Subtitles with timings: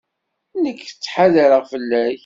[0.63, 2.19] Nekk ttḥadareɣ fell-ak.